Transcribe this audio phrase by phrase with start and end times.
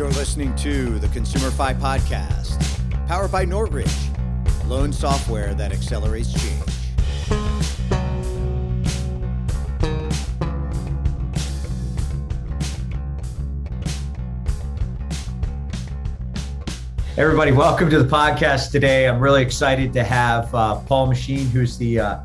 [0.00, 2.56] You're listening to the ConsumerFi Podcast,
[3.06, 3.94] powered by Nortridge,
[4.64, 6.64] loan software that accelerates change.
[17.18, 19.06] Everybody, welcome to the podcast today.
[19.06, 22.20] I'm really excited to have uh, Paul Machin, who's the uh,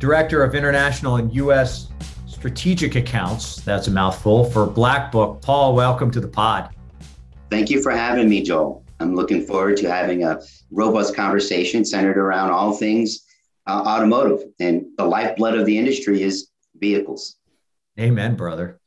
[0.00, 1.86] Director of International and U.S.
[2.26, 3.60] Strategic Accounts.
[3.60, 5.40] That's a mouthful for Black Book.
[5.40, 6.74] Paul, welcome to the pod.
[7.50, 8.84] Thank you for having me, Joel.
[9.00, 13.26] I'm looking forward to having a robust conversation centered around all things
[13.66, 14.44] uh, automotive.
[14.60, 17.36] And the lifeblood of the industry is vehicles.
[17.98, 18.78] Amen, brother.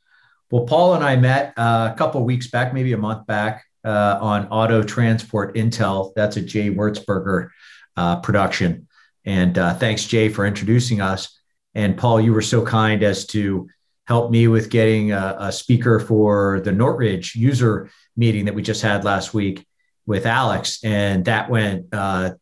[0.50, 4.18] Well, Paul and I met uh, a couple weeks back, maybe a month back, uh,
[4.22, 6.14] on Auto Transport Intel.
[6.16, 7.50] That's a Jay Wurzberger
[7.98, 8.88] uh, production.
[9.26, 11.38] And uh, thanks, Jay, for introducing us.
[11.76, 13.68] And Paul, you were so kind as to
[14.06, 18.82] help me with getting a, a speaker for the Nortridge user meeting that we just
[18.82, 19.66] had last week
[20.06, 20.84] with Alex.
[20.84, 22.34] And that went, uh,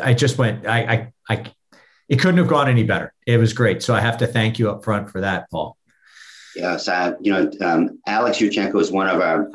[0.00, 1.52] I just went, I, I, I,
[2.08, 3.12] it couldn't have gone any better.
[3.26, 3.82] It was great.
[3.82, 5.76] So I have to thank you up front for that, Paul.
[6.54, 9.50] Yes, uh, you know, um, Alex Yurchenko is one of our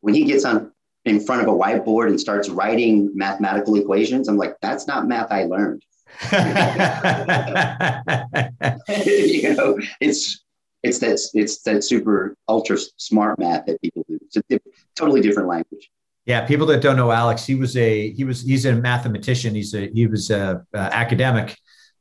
[0.00, 0.72] when he gets on
[1.04, 5.30] in front of a whiteboard and starts writing mathematical equations, I'm like, that's not math
[5.30, 5.82] I learned.
[9.06, 10.44] you know, it's
[10.82, 14.18] it's that it's that super ultra smart math that people do.
[14.22, 14.60] It's a
[14.94, 15.90] totally different language.
[16.24, 19.54] Yeah, people that don't know Alex, he was a he was he's a mathematician.
[19.54, 21.56] He's a he was a, a academic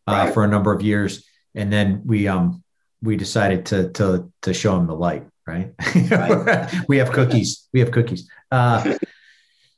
[0.05, 0.33] uh, right.
[0.33, 1.25] for a number of years,
[1.55, 2.63] and then we um
[3.01, 5.73] we decided to to to show him the light right?
[6.11, 6.73] right.
[6.87, 7.67] we have cookies.
[7.73, 8.29] We have cookies.
[8.51, 8.95] Uh,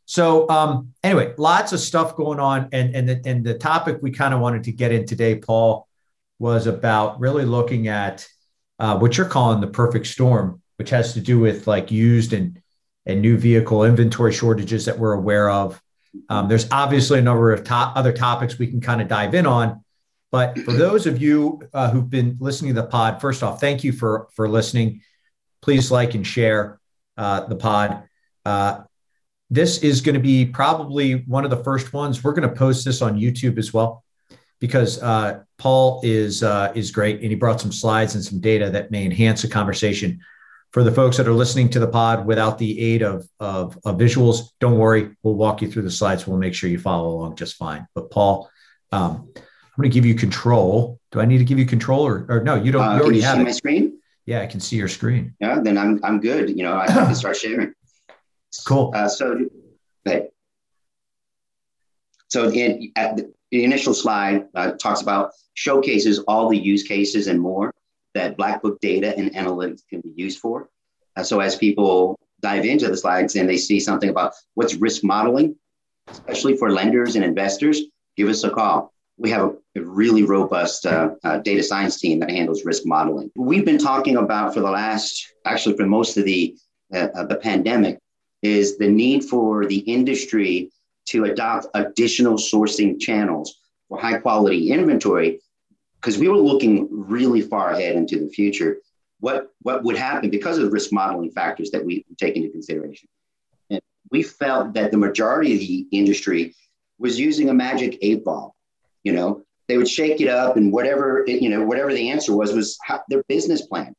[0.06, 4.12] so um, anyway, lots of stuff going on, and and the, and the topic we
[4.12, 5.88] kind of wanted to get in today, Paul,
[6.40, 8.28] was about really looking at
[8.80, 12.62] uh, what you're calling the perfect storm, which has to do with like used and
[13.06, 15.82] and new vehicle inventory shortages that we're aware of.
[16.30, 19.84] Um, there's obviously a number of other topics we can kind of dive in on.
[20.32, 23.84] But for those of you uh, who've been listening to the pod, first off, thank
[23.84, 25.02] you for for listening
[25.62, 26.80] please like and share
[27.18, 28.04] uh, the pod.
[28.46, 28.82] Uh,
[29.50, 32.24] this is going to be probably one of the first ones.
[32.24, 34.04] We're going to post this on YouTube as well
[34.60, 38.70] because uh, Paul is uh, is great and he brought some slides and some data
[38.70, 40.20] that may enhance the conversation.
[40.72, 43.98] For the folks that are listening to the pod without the aid of, of, of
[43.98, 45.10] visuals, don't worry.
[45.24, 46.28] We'll walk you through the slides.
[46.28, 47.88] We'll make sure you follow along just fine.
[47.96, 48.52] But Paul,
[48.92, 51.00] um, I'm going to give you control.
[51.12, 52.54] Do I need to give you control or, or no?
[52.54, 52.84] You don't.
[52.84, 54.00] Uh, you already have my screen.
[54.28, 55.34] Yeah, I can see your screen.
[55.40, 56.56] Yeah, then I'm I'm good.
[56.56, 57.74] You know, I can start sharing.
[58.68, 58.92] Cool.
[58.94, 59.40] Uh, so,
[60.06, 60.28] okay.
[62.28, 67.28] So in, at the, the initial slide uh, talks about showcases all the use cases
[67.28, 67.74] and more
[68.14, 70.70] that Black Book data and analytics can be used for.
[71.16, 75.04] Uh, so as people dive into the slides and they see something about what's risk
[75.04, 75.56] modeling,
[76.10, 77.82] especially for lenders and investors,
[78.16, 79.42] give us a call we have
[79.76, 83.30] a, really robust uh, uh, data science team that handles risk modeling.
[83.36, 86.58] We've been talking about for the last, actually, for most of the
[86.94, 88.00] uh, the pandemic,
[88.42, 90.72] is the need for the industry
[91.08, 95.40] to adopt additional sourcing channels for high quality inventory,
[95.96, 98.78] because we were looking really far ahead into the future.
[99.20, 103.10] What what would happen because of the risk modeling factors that we take into consideration?
[103.70, 106.56] And we felt that the majority of the industry
[107.00, 108.56] was using a magic eight ball
[109.04, 112.54] you know, they would shake it up and whatever, you know, whatever the answer was,
[112.54, 113.94] was how, their business plan.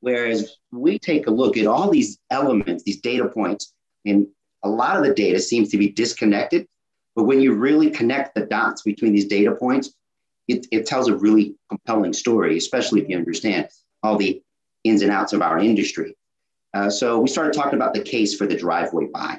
[0.00, 3.72] Whereas we take a look at all these elements, these data points,
[4.04, 4.26] and
[4.62, 6.66] a lot of the data seems to be disconnected.
[7.14, 9.94] But when you really connect the dots between these data points,
[10.48, 13.68] it, it tells a really compelling story, especially if you understand
[14.02, 14.42] all the
[14.84, 16.16] ins and outs of our industry.
[16.74, 19.38] Uh, so we started talking about the case for the driveway buy.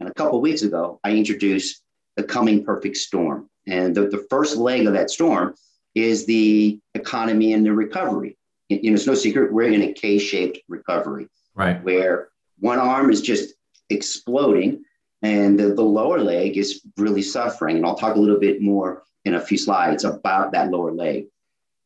[0.00, 1.82] And a couple weeks ago, I introduced
[2.16, 3.48] the coming perfect storm.
[3.66, 5.54] And the, the first leg of that storm
[5.94, 8.36] is the economy and the recovery.
[8.68, 11.82] You know, it's no secret we're in a K-shaped recovery, right?
[11.82, 12.28] Where
[12.58, 13.54] one arm is just
[13.90, 14.84] exploding,
[15.22, 17.76] and the, the lower leg is really suffering.
[17.76, 21.26] And I'll talk a little bit more in a few slides about that lower leg.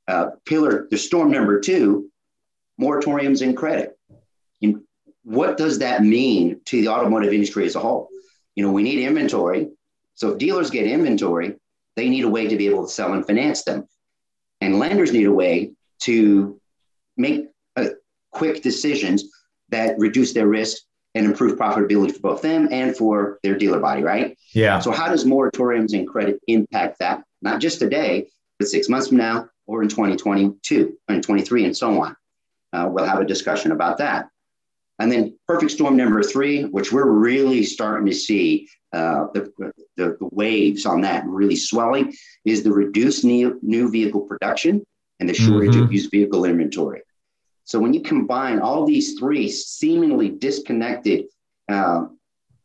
[0.09, 2.11] Uh, pillar, the storm number two,
[2.81, 3.99] moratoriums and credit.
[4.63, 4.83] And
[5.23, 8.09] what does that mean to the automotive industry as a whole?
[8.55, 9.69] You know, we need inventory.
[10.15, 11.57] So if dealers get inventory,
[11.95, 13.87] they need a way to be able to sell and finance them.
[14.61, 16.61] And lenders need a way to
[17.17, 17.91] make uh,
[18.33, 19.25] quick decisions
[19.69, 20.83] that reduce their risk
[21.15, 24.39] and improve profitability for both them and for their dealer body, right?
[24.53, 24.79] Yeah.
[24.81, 27.23] So, how does moratoriums and credit impact that?
[27.43, 28.29] Not just today,
[28.59, 32.17] but six months from now or in 2022 and 23 and so on.
[32.73, 34.29] Uh, we'll have a discussion about that.
[34.99, 39.53] And then perfect storm number three, which we're really starting to see uh, the,
[39.97, 42.13] the, the, waves on that really swelling,
[42.45, 44.83] is the reduced new, new vehicle production
[45.21, 45.85] and the shortage mm-hmm.
[45.85, 47.03] of used vehicle inventory.
[47.69, 51.27] So when you combine all these three seemingly disconnected
[51.69, 52.07] uh,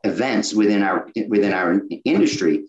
[0.05, 2.63] events within our within our industry,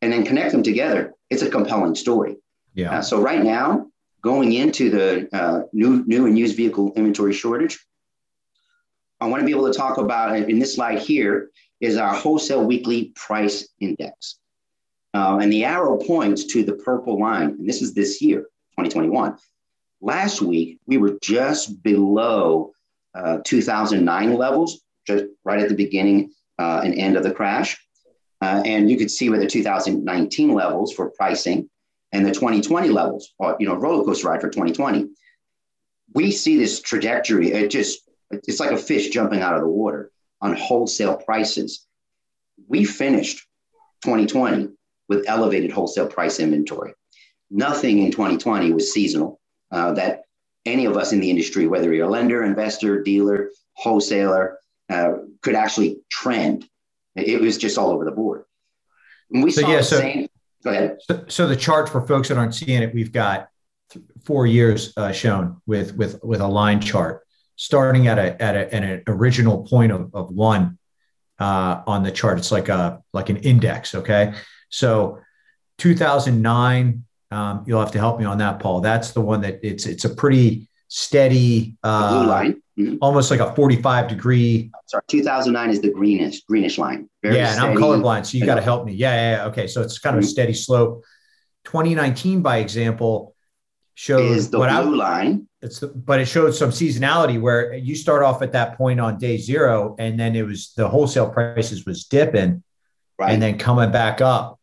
[0.00, 2.38] and then connect them together, it's a compelling story.
[2.72, 2.92] Yeah.
[2.92, 3.86] Uh, so right now,
[4.22, 7.78] going into the uh, new new and used vehicle inventory shortage,
[9.20, 11.50] I want to be able to talk about in this slide here
[11.82, 14.38] is our wholesale weekly price index.
[15.12, 18.40] Uh, and the arrow points to the purple line, and this is this year,
[18.78, 19.36] 2021.
[20.04, 22.72] Last week, we were just below
[23.14, 27.78] uh, 2009 levels, just right at the beginning uh, and end of the crash.
[28.42, 31.70] Uh, and you could see where the 2019 levels for pricing
[32.10, 35.08] and the 2020 levels, or, you know, roller coaster ride for 2020.
[36.14, 37.52] We see this trajectory.
[37.52, 38.00] It just,
[38.32, 40.10] it's like a fish jumping out of the water
[40.40, 41.86] on wholesale prices.
[42.66, 43.46] We finished
[44.02, 44.70] 2020
[45.08, 46.92] with elevated wholesale price inventory.
[47.52, 49.38] Nothing in 2020 was seasonal
[49.72, 50.22] uh, that
[50.64, 54.58] any of us in the industry, whether you're a lender, investor, dealer, wholesaler,
[54.88, 56.68] uh, could actually trend.
[57.16, 58.44] It was just all over the board.
[59.30, 60.28] And we so, saw yeah, the so, same.
[60.62, 60.98] Go ahead.
[61.00, 63.48] So, so, the chart for folks that aren't seeing it, we've got
[64.24, 67.22] four years uh, shown with with with a line chart
[67.56, 70.78] starting at a at, a, an original point of, of one
[71.38, 72.38] uh, on the chart.
[72.38, 73.94] It's like a like an index.
[73.94, 74.34] Okay,
[74.68, 75.18] so
[75.78, 77.04] 2009.
[77.32, 78.80] Um, you'll have to help me on that, Paul.
[78.80, 82.96] That's the one that it's it's a pretty steady uh, blue line, mm-hmm.
[83.00, 84.70] almost like a 45 degree.
[84.86, 87.08] Sorry, 2009 is the greenish greenish line.
[87.22, 88.92] Very yeah, and I'm colorblind, so you got to help me.
[88.92, 90.28] Yeah, yeah, yeah, Okay, so it's kind of mm-hmm.
[90.28, 91.04] a steady slope.
[91.64, 93.34] 2019, by example,
[93.94, 95.48] shows the blue I, line.
[95.62, 99.18] It's the, but it showed some seasonality where you start off at that point on
[99.18, 102.62] day zero, and then it was the wholesale prices was dipping,
[103.18, 103.32] right.
[103.32, 104.60] and then coming back up,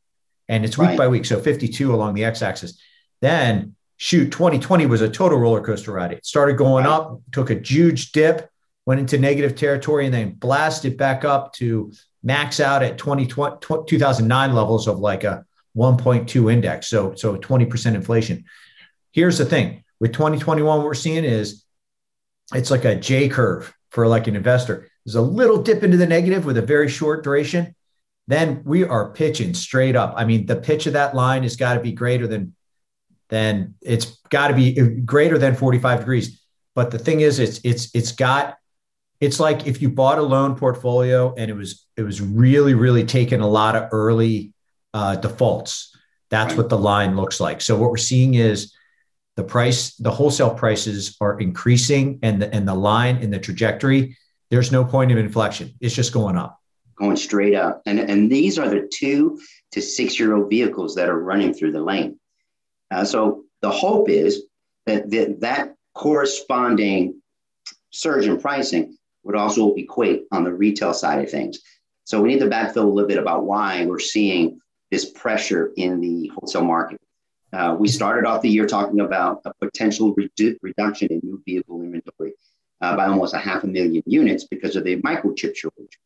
[0.50, 0.98] and it's week right.
[0.98, 1.24] by week.
[1.24, 2.82] So 52 along the x-axis.
[3.22, 6.12] Then shoot, 2020 was a total roller coaster ride.
[6.12, 6.92] It started going right.
[6.92, 8.50] up, took a huge dip,
[8.86, 11.94] went into negative territory, and then blasted back up to
[12.24, 13.58] max out at 2020,
[13.88, 15.46] 2009 levels of like a
[15.78, 16.88] 1.2 index.
[16.88, 18.46] So so 20% inflation.
[19.12, 21.64] Here's the thing with 2021, what we're seeing is
[22.54, 24.88] it's like a J curve for like an investor.
[25.06, 27.76] There's a little dip into the negative with a very short duration.
[28.30, 30.14] Then we are pitching straight up.
[30.16, 32.54] I mean, the pitch of that line has got to be greater than,
[33.30, 36.40] than it's got to be greater than 45 degrees.
[36.76, 38.56] But the thing is, it's it's it's got
[39.20, 43.04] it's like if you bought a loan portfolio and it was it was really really
[43.04, 44.54] taking a lot of early
[44.94, 45.96] uh, defaults.
[46.30, 47.62] That's what the line looks like.
[47.62, 48.72] So what we're seeing is
[49.38, 54.16] the price, the wholesale prices are increasing and the, and the line in the trajectory,
[54.52, 55.74] there's no point of inflection.
[55.82, 56.59] It's just going up.
[57.00, 57.82] Going straight up.
[57.86, 59.40] And, and these are the two
[59.72, 62.20] to six year old vehicles that are running through the lane.
[62.92, 64.44] Uh, so the hope is
[64.86, 67.22] that the, that corresponding
[67.92, 71.60] surge in pricing would also equate on the retail side of things.
[72.04, 74.60] So we need to backfill a little bit about why we're seeing
[74.92, 77.00] this pressure in the wholesale market.
[77.54, 81.82] Uh, we started off the year talking about a potential redu- reduction in new vehicle
[81.82, 82.34] inventory
[82.82, 86.00] uh, by almost a half a million units because of the microchip shortage.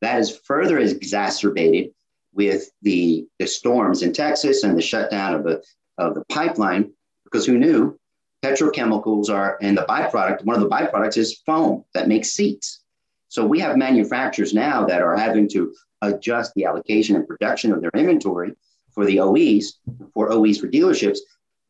[0.00, 1.90] That is further exacerbated
[2.32, 5.62] with the, the storms in Texas and the shutdown of the,
[5.96, 6.92] of the pipeline,
[7.24, 7.98] because who knew
[8.42, 12.82] petrochemicals are, and the byproduct, one of the byproducts is foam that makes seats.
[13.28, 17.80] So we have manufacturers now that are having to adjust the allocation and production of
[17.80, 18.52] their inventory
[18.92, 19.80] for the OEs,
[20.14, 21.18] for OEs for dealerships,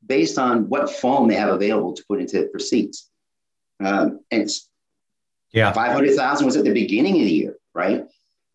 [0.07, 3.11] based on what foam they have available to put into for seats.
[3.81, 4.69] Um, and it's
[5.53, 8.05] yeah, 500,000 was at the beginning of the year, right?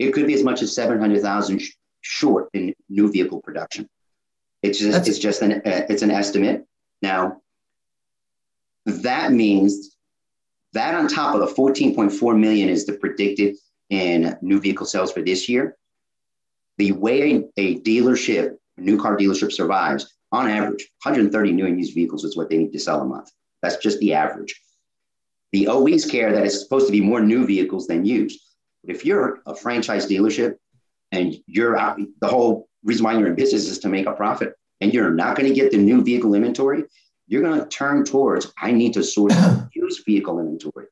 [0.08, 3.90] It could be as much as 700,000 sh- short in new vehicle production.
[4.62, 6.66] It's just, That's- it's just an, uh, it's an estimate.
[7.02, 7.42] Now,
[8.86, 9.96] that means
[10.74, 13.56] that on top of the 14.4 million is the predicted
[13.90, 15.78] in new vehicle sales for this year.
[16.78, 22.24] The way a dealership new car dealership survives, on average, 130 new and used vehicles
[22.24, 23.30] is what they need to sell a month.
[23.62, 24.60] That's just the average.
[25.52, 28.42] The OEs care that it's supposed to be more new vehicles than used.
[28.84, 30.58] But if you're a franchise dealership
[31.12, 34.56] and you're out, the whole reason why you're in business is to make a profit,
[34.82, 36.84] and you're not going to get the new vehicle inventory,
[37.28, 39.36] you're going to turn towards I need to source
[39.74, 40.88] used vehicle inventory.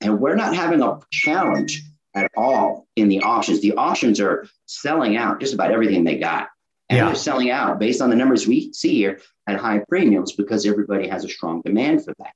[0.00, 1.82] And we're not having a challenge
[2.14, 3.60] at all in the auctions.
[3.60, 6.48] The auctions are selling out just about everything they got.
[6.88, 7.06] And yeah.
[7.06, 11.06] they're selling out based on the numbers we see here at high premiums because everybody
[11.06, 12.32] has a strong demand for that.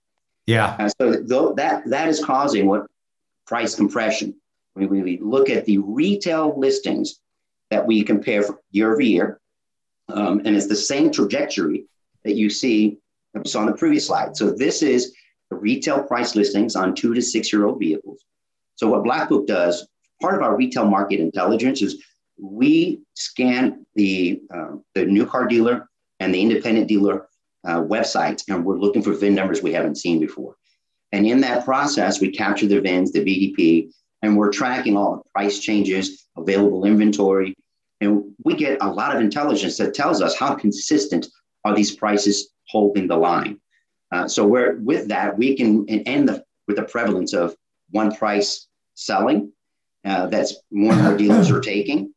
[0.47, 0.77] Yeah.
[0.79, 2.87] And so th- that that is causing what
[3.47, 4.37] price compression.
[4.75, 7.21] When we look at the retail listings
[7.71, 9.41] that we compare year over year,
[10.09, 11.87] um, and it's the same trajectory
[12.25, 12.99] that you see
[13.33, 14.37] that we saw on the previous slide.
[14.37, 15.15] So this is
[15.51, 18.25] the retail price listings on two to six year old vehicles.
[18.77, 19.87] So what Black Book does,
[20.21, 22.03] part of our retail market intelligence is
[22.37, 25.89] we scan the uh, the new car dealer
[26.21, 27.29] and the independent dealer
[27.65, 30.57] uh, websites, and we're looking for VIN numbers we haven't seen before.
[31.13, 33.93] And in that process, we capture the VINs, the VDP,
[34.25, 37.55] and we're tracking all the price changes, available inventory,
[38.01, 41.29] and we get a lot of intelligence that tells us how consistent
[41.65, 43.61] are these prices holding the line.
[44.11, 47.55] Uh, so we're with that we can end the, with the prevalence of
[47.91, 49.53] one price selling
[50.05, 52.13] uh, that's more and more dealers are taking.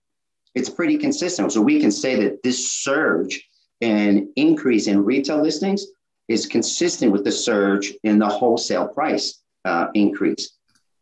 [0.55, 1.51] It's pretty consistent.
[1.51, 3.47] So we can say that this surge
[3.81, 5.85] and increase in retail listings
[6.27, 10.56] is consistent with the surge in the wholesale price uh, increase.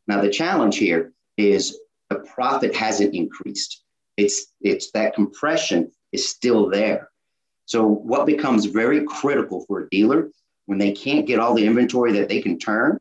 [0.07, 3.83] Now the challenge here is the profit hasn't increased.
[4.17, 7.09] It's it's that compression is still there.
[7.65, 10.29] So what becomes very critical for a dealer
[10.67, 12.99] when they can't get all the inventory that they can turn,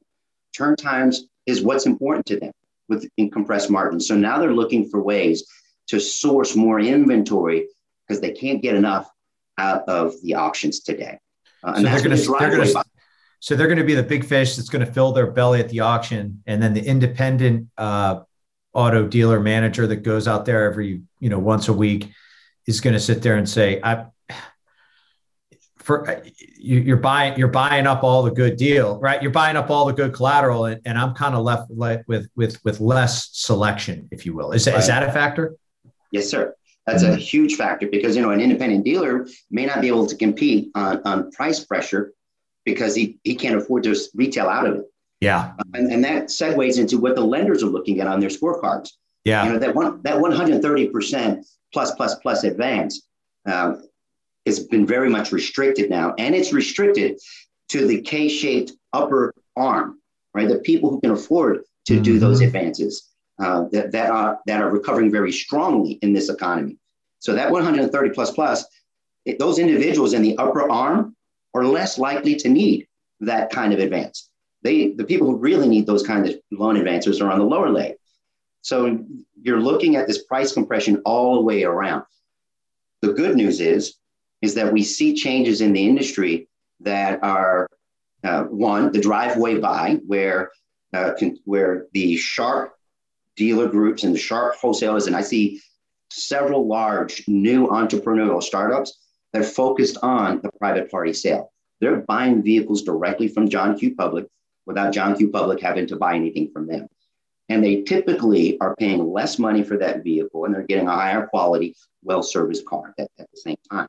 [0.56, 2.52] turn times is what's important to them
[2.88, 4.08] with in compressed margins.
[4.08, 5.46] So now they're looking for ways
[5.88, 7.68] to source more inventory
[8.06, 9.08] because they can't get enough
[9.58, 11.18] out of the auctions today.
[11.62, 12.84] Uh, so they're going to they're going to
[13.44, 15.68] so they're going to be the big fish that's going to fill their belly at
[15.68, 18.20] the auction, and then the independent uh,
[18.72, 22.10] auto dealer manager that goes out there every you know once a week
[22.66, 24.06] is going to sit there and say, "I
[25.76, 26.22] for
[26.56, 29.20] you, are buying you're buying up all the good deal, right?
[29.20, 31.70] You're buying up all the good collateral, and, and I'm kind of left
[32.06, 34.52] with with with less selection, if you will.
[34.52, 34.80] Is that, right.
[34.80, 35.54] is that a factor?
[36.12, 36.54] Yes, sir.
[36.86, 40.16] That's a huge factor because you know an independent dealer may not be able to
[40.16, 42.14] compete on, on price pressure
[42.64, 44.84] because he, he can't afford to retail out of it.
[45.20, 45.52] Yeah.
[45.72, 48.90] And, and that segues into what the lenders are looking at on their scorecards.
[49.24, 49.44] Yeah.
[49.44, 53.06] You know, that one that 130% plus plus plus advance
[53.46, 53.88] um,
[54.44, 56.14] has been very much restricted now.
[56.18, 57.18] And it's restricted
[57.70, 59.98] to the K-shaped upper arm,
[60.34, 60.48] right?
[60.48, 62.02] The people who can afford to mm-hmm.
[62.02, 66.76] do those advances uh, that, that are that are recovering very strongly in this economy.
[67.20, 68.64] So that 130 plus plus,
[69.24, 71.16] it, those individuals in the upper arm
[71.54, 72.86] are less likely to need
[73.20, 74.30] that kind of advance.
[74.62, 77.70] They, the people who really need those kind of loan advances are on the lower
[77.70, 77.94] leg.
[78.62, 78.98] So
[79.42, 82.04] you're looking at this price compression all the way around.
[83.02, 83.96] The good news is,
[84.40, 86.48] is that we see changes in the industry
[86.80, 87.68] that are
[88.24, 90.50] uh, one, the driveway buy, where
[90.94, 91.12] uh,
[91.44, 92.74] where the sharp
[93.36, 95.60] dealer groups and the sharp wholesalers, and I see
[96.10, 99.03] several large new entrepreneurial startups
[99.34, 101.52] that focused on the private party sale.
[101.80, 103.94] They're buying vehicles directly from John Q.
[103.94, 104.26] Public
[104.64, 105.28] without John Q.
[105.28, 106.88] Public having to buy anything from them.
[107.50, 111.26] And they typically are paying less money for that vehicle and they're getting a higher
[111.26, 113.88] quality, well serviced car at, at, the same time.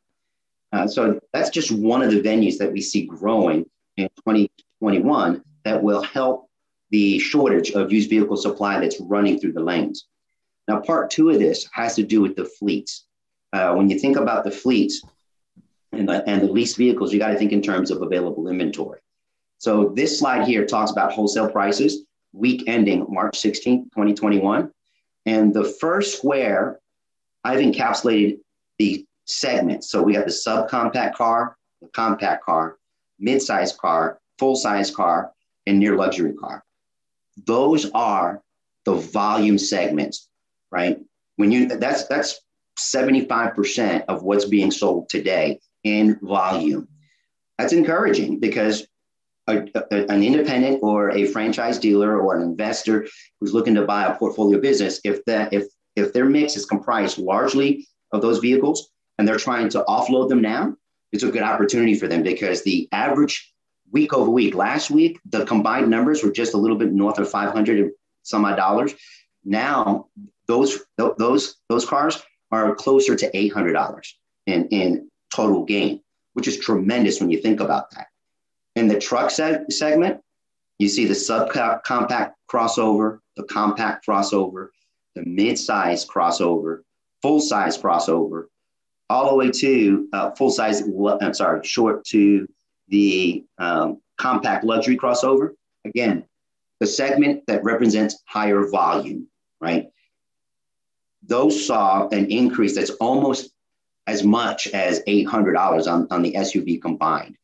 [0.73, 5.81] Uh, so that's just one of the venues that we see growing in 2021 that
[5.81, 6.49] will help
[6.89, 10.07] the shortage of used vehicle supply that's running through the lanes.
[10.67, 13.05] Now, part two of this has to do with the fleets.
[13.53, 15.01] Uh, when you think about the fleets
[15.97, 18.99] and the, and the leased vehicles, you got to think in terms of available inventory.
[19.57, 24.71] So this slide here talks about wholesale prices, week ending March 16, 2021.
[25.25, 26.79] And the first square,
[27.43, 28.39] I've encapsulated
[28.77, 29.89] the segments.
[29.89, 32.77] So we got the subcompact car, the compact car,
[33.19, 35.31] mid-size car, full-size car,
[35.65, 36.63] and near luxury car.
[37.45, 38.41] Those are
[38.85, 40.29] the volume segments,
[40.71, 40.99] right?
[41.37, 42.39] When you that's that's
[42.79, 46.89] 75% of what's being sold today in volume.
[47.57, 48.85] That's encouraging because
[49.47, 53.07] a, a, an independent or a franchise dealer or an investor
[53.39, 57.17] who's looking to buy a portfolio business, if that if if their mix is comprised
[57.17, 60.75] largely of those vehicles and they're trying to offload them now,
[61.13, 63.53] it's a good opportunity for them because the average
[63.91, 67.29] week over week, last week, the combined numbers were just a little bit north of
[67.29, 67.91] 500 and
[68.23, 68.93] some odd dollars.
[69.45, 70.07] Now
[70.47, 74.01] those those those cars are closer to $800
[74.47, 76.01] in, in total gain,
[76.33, 78.07] which is tremendous when you think about that.
[78.75, 80.21] In the truck seg- segment,
[80.79, 84.69] you see the subcompact crossover, the compact crossover,
[85.15, 86.81] the mid-size crossover,
[87.21, 88.45] full-size crossover,
[89.09, 90.83] all the way to uh, full-size.
[91.21, 92.47] I'm sorry, short to
[92.89, 95.51] the um, compact luxury crossover.
[95.85, 96.25] Again,
[96.79, 99.27] the segment that represents higher volume,
[99.61, 99.87] right?
[101.23, 103.51] Those saw an increase that's almost
[104.07, 107.37] as much as $800 on, on the SUV combined.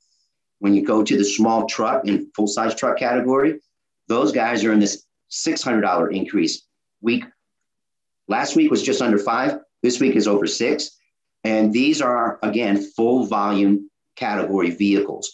[0.60, 3.60] When you go to the small truck and full size truck category,
[4.08, 6.68] those guys are in this $600 increase.
[7.02, 7.26] Week
[8.28, 9.60] last week was just under five.
[9.82, 10.98] This week is over six.
[11.44, 15.32] And these are, again, full volume category vehicles.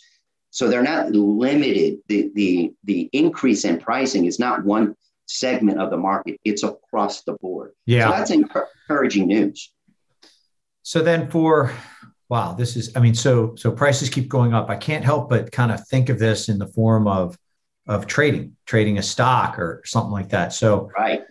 [0.51, 1.99] So they're not limited.
[2.07, 7.23] The, the, the increase in pricing is not one segment of the market, it's across
[7.23, 7.73] the board.
[7.85, 8.05] Yeah.
[8.05, 9.71] So that's encouraging news.
[10.87, 11.73] So then for
[12.29, 14.69] wow, this is I mean, so so prices keep going up.
[14.69, 17.37] I can't help but kind of think of this in the form of
[17.89, 20.53] of trading, trading a stock or something like that.
[20.53, 21.23] So right.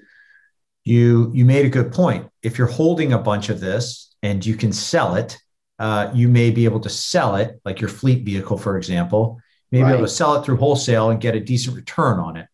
[0.85, 2.29] You you made a good point.
[2.43, 5.39] If you're holding a bunch of this and you can sell it,
[5.79, 9.41] uh, you may be able to sell it, like your fleet vehicle, for example,
[9.73, 9.95] maybe right.
[9.95, 12.47] able to sell it through wholesale and get a decent return on it.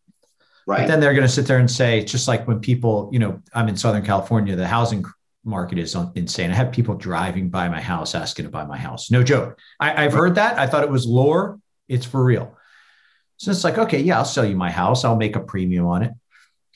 [0.68, 0.82] Right.
[0.82, 3.42] But then they're going to sit there and say, just like when people, you know,
[3.52, 5.04] I'm in Southern California, the housing
[5.44, 6.50] market is insane.
[6.50, 9.10] I have people driving by my house asking to buy my house.
[9.10, 9.58] No joke.
[9.80, 10.58] I, have heard that.
[10.58, 11.58] I thought it was lore.
[11.88, 12.56] It's for real.
[13.38, 15.04] So it's like, okay, yeah, I'll sell you my house.
[15.04, 16.12] I'll make a premium on it.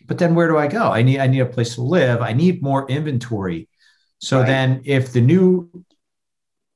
[0.07, 0.85] But then where do I go?
[0.85, 2.21] I need I need a place to live.
[2.21, 3.69] I need more inventory.
[4.19, 4.47] So right.
[4.47, 5.71] then if the new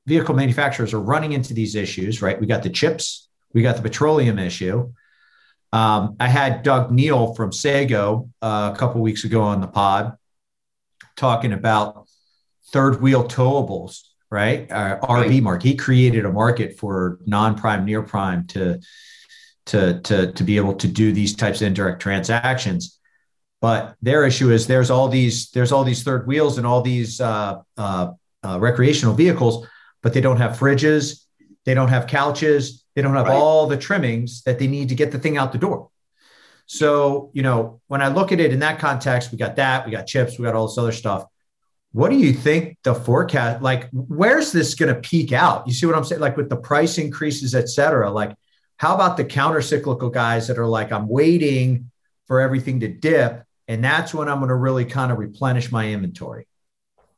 [0.07, 2.41] vehicle manufacturers are running into these issues, right?
[2.41, 4.93] We got the chips, we got the petroleum issue.
[5.73, 10.17] Um, I had Doug Neal from Sego uh, a couple weeks ago on the pod
[11.17, 12.09] talking about
[12.73, 14.71] third wheel towables, right?
[14.71, 15.67] Uh, RV market.
[15.67, 18.81] He created a market for non-prime, near prime to
[19.67, 22.99] to to to be able to do these types of indirect transactions.
[23.61, 27.21] But their issue is there's all these there's all these third wheels and all these
[27.21, 28.13] uh, uh,
[28.43, 29.67] uh recreational vehicles,
[30.03, 31.25] but they don't have fridges,
[31.65, 33.37] they don't have couches, they don't have right.
[33.37, 35.90] all the trimmings that they need to get the thing out the door.
[36.73, 39.91] So, you know, when I look at it in that context, we got that, we
[39.91, 41.25] got chips, we got all this other stuff.
[41.91, 45.67] What do you think the forecast like where's this going to peak out?
[45.67, 46.21] You see what I'm saying?
[46.21, 48.09] Like with the price increases, et cetera.
[48.09, 48.37] Like,
[48.77, 51.91] how about the counter cyclical guys that are like, I'm waiting
[52.27, 55.91] for everything to dip, and that's when I'm going to really kind of replenish my
[55.91, 56.47] inventory.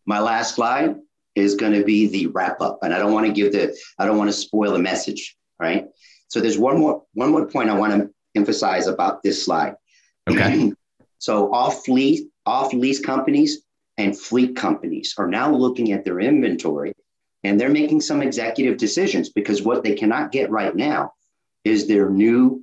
[0.07, 0.97] My last slide
[1.35, 4.07] is going to be the wrap up, and I don't want to give the I
[4.07, 5.89] don't want to spoil the message, right?
[6.29, 9.75] So there's one more one more point I want to emphasize about this slide.
[10.29, 10.73] Okay.
[11.19, 13.63] so off lease off lease companies
[13.99, 16.93] and fleet companies are now looking at their inventory
[17.45, 21.13] and they're making some executive decisions because what they cannot get right now
[21.65, 22.63] is their new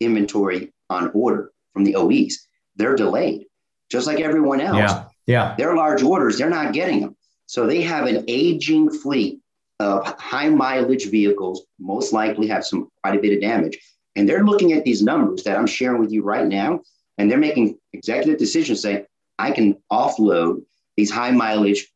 [0.00, 2.46] inventory on order from the OEs.
[2.76, 3.46] They're delayed,
[3.90, 4.78] just like everyone else.
[4.78, 5.04] Yeah.
[5.26, 5.54] Yeah.
[5.56, 7.16] Their large orders, they're not getting them.
[7.46, 9.40] So they have an aging fleet
[9.78, 13.78] of high mileage vehicles, most likely have some quite a bit of damage.
[14.16, 16.80] And they're looking at these numbers that I'm sharing with you right now,
[17.18, 19.06] and they're making executive decisions saying,
[19.38, 20.62] I can offload
[20.96, 21.88] these high mileage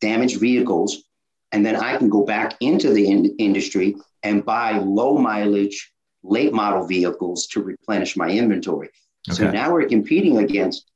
[0.00, 1.02] damaged vehicles,
[1.52, 6.52] and then I can go back into the in- industry and buy low mileage, late
[6.52, 8.88] model vehicles to replenish my inventory.
[9.28, 9.36] Okay.
[9.36, 10.90] So now we're competing against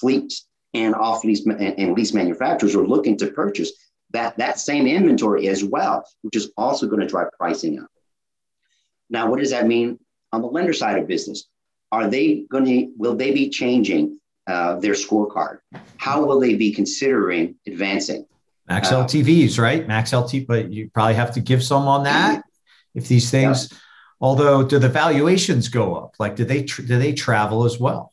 [0.00, 3.72] fleets and off lease and, and lease manufacturers are looking to purchase
[4.10, 7.88] that, that same inventory as well, which is also going to drive pricing up.
[9.10, 9.98] Now, what does that mean
[10.32, 11.48] on the lender side of business?
[11.90, 15.58] Are they going to, will they be changing uh, their scorecard?
[15.96, 18.26] How will they be considering advancing?
[18.68, 19.86] Max uh, LTVs, right?
[19.88, 22.44] Max LT, but you probably have to give some on that.
[22.94, 23.78] If these things, yeah.
[24.20, 26.14] although do the valuations go up?
[26.18, 28.10] Like, do they do they travel as well?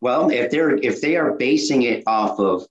[0.00, 2.66] Well, if they're if they are basing it off of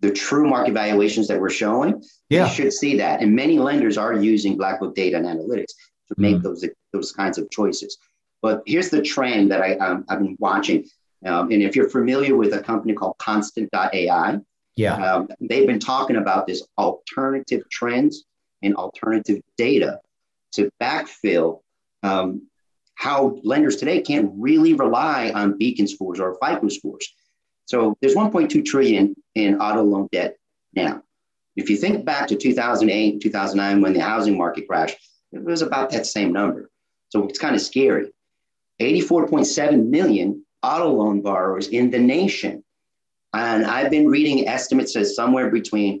[0.00, 2.46] the true market valuations that we're showing, yeah.
[2.46, 3.22] you should see that.
[3.22, 5.74] And many lenders are using Black Book data and analytics
[6.08, 6.42] to make mm-hmm.
[6.42, 7.98] those those kinds of choices.
[8.40, 10.84] But here's the trend that I, um, I've been watching.
[11.24, 14.38] Um, and if you're familiar with a company called Constant.ai,
[14.74, 18.24] yeah, um, they've been talking about this alternative trends
[18.62, 20.00] and alternative data
[20.52, 21.60] to backfill
[22.02, 22.48] um,
[22.94, 27.12] how lenders today can't really rely on beacon scores or FICO scores.
[27.66, 30.36] So there's 1.2 trillion in auto loan debt
[30.74, 31.02] now.
[31.56, 34.96] If you think back to 2008, 2009, when the housing market crashed,
[35.32, 36.70] it was about that same number.
[37.12, 38.10] So it's kind of scary.
[38.80, 42.64] 84.7 million auto loan borrowers in the nation.
[43.34, 46.00] And I've been reading estimates as somewhere between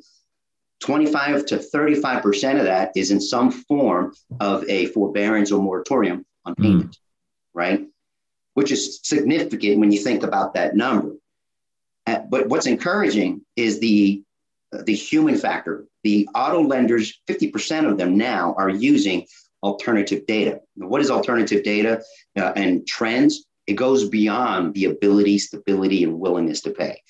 [0.80, 6.54] 25 to 35% of that is in some form of a forbearance or moratorium on
[6.54, 6.62] hmm.
[6.62, 6.98] payment, mm.
[7.52, 7.86] right?
[8.54, 11.16] Which is significant when you think about that number.
[12.06, 14.22] Uh, but what's encouraging is the,
[14.72, 15.84] the human factor.
[16.04, 19.26] The auto lenders, 50% of them now are using
[19.62, 20.60] alternative data.
[20.76, 22.02] Now, what is alternative data
[22.36, 23.44] uh, and trends?
[23.66, 27.00] It goes beyond the ability, stability, and willingness to pay.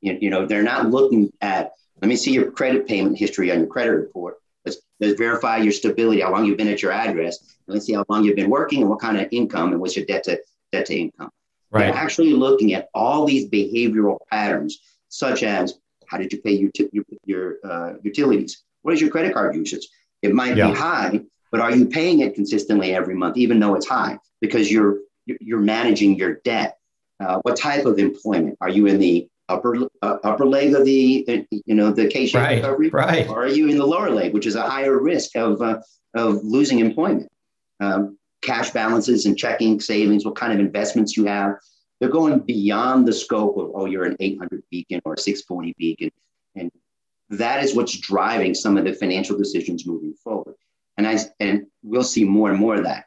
[0.00, 3.58] You, you know, they're not looking at, let me see your credit payment history on
[3.58, 4.36] your credit report.
[4.64, 7.40] Let's, let's verify your stability, how long you've been at your address.
[7.66, 9.96] And let's see how long you've been working and what kind of income and what's
[9.96, 10.40] your debt to
[10.72, 11.30] debt to income.
[11.70, 11.86] Right.
[11.86, 15.74] They're actually looking at all these behavioral patterns, such as
[16.06, 18.62] how did you pay your your, your uh, utilities?
[18.82, 19.86] What is your credit card usage?
[20.22, 20.70] It might yeah.
[20.70, 24.70] be high, but are you paying it consistently every month, even though it's high, because
[24.70, 26.78] you're you're managing your debt?
[27.20, 31.46] Uh, what type of employment are you in the upper uh, upper leg of the
[31.50, 33.28] you know the K-shaped right, recovery, right?
[33.28, 35.80] Or are you in the lower leg, which is a higher risk of uh,
[36.14, 37.30] of losing employment?
[37.80, 41.56] Um, cash balances and checking savings, what kind of investments you have.
[42.00, 46.10] They're going beyond the scope of, oh, you're an 800 beacon or a 640 beacon.
[46.54, 46.70] And
[47.30, 50.54] that is what's driving some of the financial decisions moving forward.
[50.98, 53.06] And, I, and we'll see more and more of that.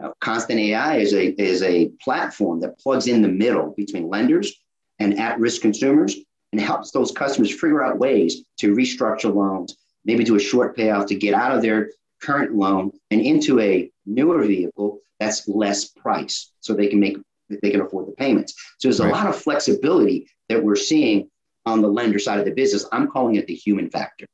[0.00, 4.54] Uh, Constant AI is a, is a platform that plugs in the middle between lenders
[5.00, 6.16] and at risk consumers
[6.52, 11.06] and helps those customers figure out ways to restructure loans, maybe do a short payoff
[11.06, 11.90] to get out of their
[12.22, 17.18] current loan and into a newer vehicle that's less price so they can make
[17.62, 19.12] they can afford the payments so there's a right.
[19.12, 21.28] lot of flexibility that we're seeing
[21.66, 24.26] on the lender side of the business i'm calling it the human factor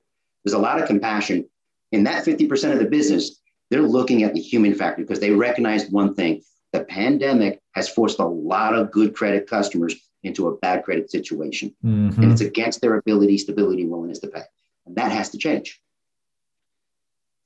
[0.44, 1.48] there's a lot of compassion
[1.92, 5.90] in that 50% of the business they're looking at the human factor because they recognize
[5.90, 10.84] one thing the pandemic has forced a lot of good credit customers into a bad
[10.84, 12.22] credit situation mm-hmm.
[12.22, 14.42] and it's against their ability stability and willingness to pay
[14.86, 15.80] and that has to change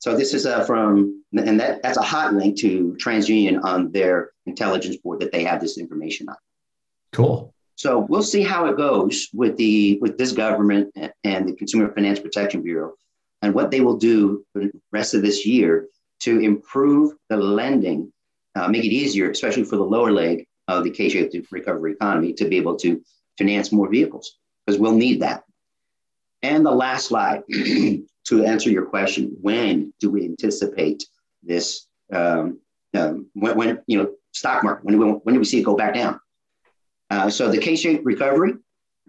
[0.02, 4.33] so this is uh, from, and that, that's a hot link to TransUnion on their
[4.46, 6.35] intelligence board that they have this information on.
[7.12, 7.55] Cool.
[7.76, 12.18] So we'll see how it goes with the with this government and the Consumer Finance
[12.18, 12.94] Protection Bureau,
[13.42, 15.88] and what they will do the rest of this year
[16.20, 18.12] to improve the lending,
[18.55, 22.48] uh, make it easier, especially for the lower leg of the K-shaped recovery economy, to
[22.48, 23.02] be able to
[23.37, 25.42] finance more vehicles because we'll need that.
[26.42, 31.05] And the last slide to answer your question, when do we anticipate
[31.42, 31.87] this?
[32.12, 32.61] Um,
[32.94, 34.85] um, when, when, you know stock market?
[34.85, 36.20] When do we, when do we see it go back down?
[37.11, 38.55] Uh, so the K-shaped recovery.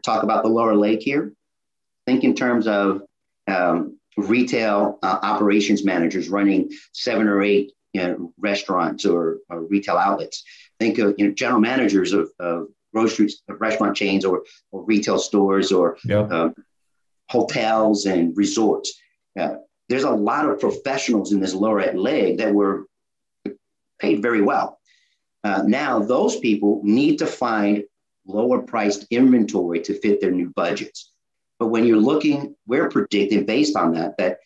[0.04, 1.34] Talk about the lower leg here.
[2.06, 3.04] Think in terms of
[3.48, 9.98] um, retail uh, operations managers running seven or eight you know, restaurants or, or, retail
[9.98, 10.44] outlets.
[10.80, 15.20] Think of you know general managers of, of grocery of restaurant chains or, or retail
[15.20, 16.32] stores or yep.
[16.32, 16.50] uh,
[17.30, 18.94] hotels and resorts.
[19.40, 19.56] Uh,
[19.90, 22.88] there's a lot of professionals in this lower leg that were
[24.00, 24.80] paid very well.
[25.44, 27.84] Uh, now, those people need to find
[28.26, 31.13] lower priced inventory to fit their new budgets.
[31.64, 34.40] But when you're looking, we're predicting based on that, that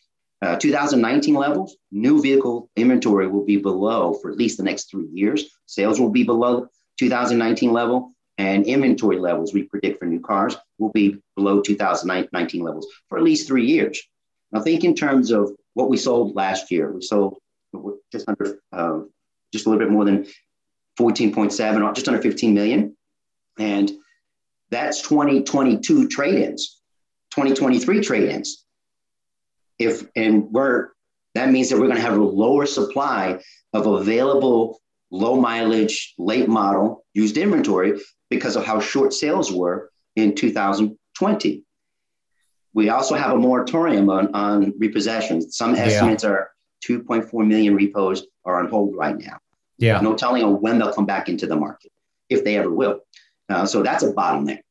[0.43, 5.08] uh, 2019 levels, new vehicle inventory will be below for at least the next three
[5.12, 5.49] years.
[5.65, 6.67] Sales will be below
[6.99, 12.86] 2019 level, and inventory levels we predict for new cars will be below 2019 levels
[13.10, 13.99] for at least three years.
[14.51, 16.91] Now, think in terms of what we sold last year.
[16.91, 17.39] We sold
[18.12, 18.99] just under, uh,
[19.51, 20.27] just a little bit more than
[20.99, 22.95] 14.7, or just under 15 million.
[23.58, 23.91] And
[24.69, 26.77] that's 2022 trade ins,
[27.38, 28.65] 2023 trade ins.
[29.78, 30.89] If, and we're,
[31.36, 33.39] that means that we're going to have a lower supply
[33.73, 38.00] of available low mileage, late model used inventory
[38.32, 41.63] because of how short sales were in 2020.
[42.73, 45.52] We also have a moratorium on, on repossessions.
[45.52, 46.32] Some estimates yeah.
[46.32, 46.52] are
[46.89, 49.38] 2.4 million repos are on hold right now.
[49.78, 50.02] Yeah.
[50.02, 51.91] No telling on when they'll come back into the market,
[52.30, 53.02] if they ever will.
[53.47, 54.62] Uh, so that's a bottleneck.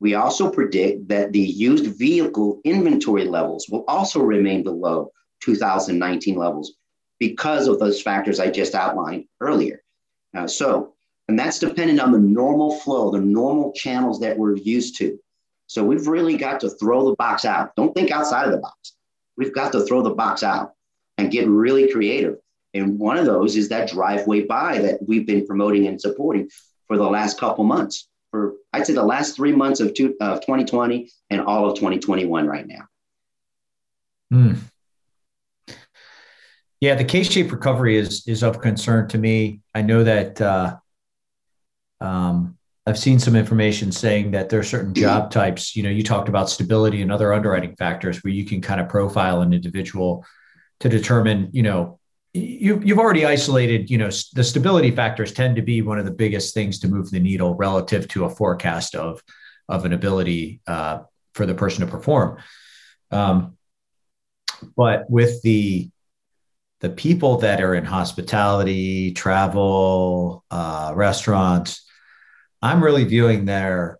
[0.00, 5.10] We also predict that the used vehicle inventory levels will also remain below
[5.42, 6.74] 2019 levels
[7.18, 9.82] because of those factors I just outlined earlier.
[10.36, 10.94] Uh, so,
[11.28, 15.18] and that's dependent on the normal flow, the normal channels that we're used to.
[15.66, 17.74] So we've really got to throw the box out.
[17.74, 18.94] Don't think outside of the box.
[19.36, 20.72] We've got to throw the box out
[21.18, 22.36] and get really creative.
[22.74, 26.50] And one of those is that driveway buy that we've been promoting and supporting
[26.86, 28.08] for the last couple months.
[28.36, 32.46] For I'd say the last three months of, two, of 2020 and all of 2021
[32.46, 32.86] right now.
[34.30, 34.58] Mm.
[36.82, 39.62] Yeah, the K-shaped recovery is is of concern to me.
[39.74, 40.76] I know that uh,
[42.02, 45.74] um, I've seen some information saying that there are certain job types.
[45.74, 48.90] You know, you talked about stability and other underwriting factors where you can kind of
[48.90, 50.26] profile an individual
[50.80, 51.48] to determine.
[51.52, 51.98] You know,
[52.36, 53.90] you you've already isolated.
[53.90, 57.10] You know, the stability factors tend to be one of the biggest things to move
[57.10, 59.22] the needle relative to a forecast of
[59.68, 61.00] of an ability uh,
[61.34, 62.38] for the person to perform.
[63.10, 63.56] Um,
[64.76, 65.90] but with the
[66.80, 71.84] the people that are in hospitality, travel, uh, restaurants,
[72.62, 73.98] I'm really viewing their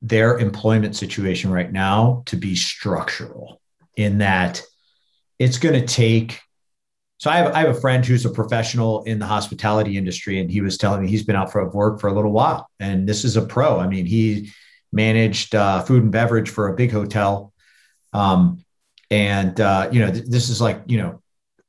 [0.00, 3.60] their employment situation right now to be structural
[3.96, 4.62] in that
[5.38, 6.40] it's going to take
[7.22, 10.50] so I have, I have a friend who's a professional in the hospitality industry, and
[10.50, 13.24] he was telling me he's been out for work for a little while, and this
[13.24, 13.78] is a pro.
[13.78, 14.50] I mean, he
[14.90, 17.52] managed uh, food and beverage for a big hotel,
[18.12, 18.64] um,
[19.08, 21.22] and uh, you know, th- this is like you know,